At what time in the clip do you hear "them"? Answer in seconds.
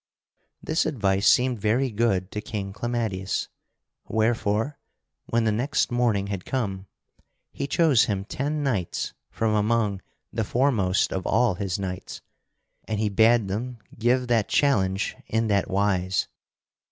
13.47-13.77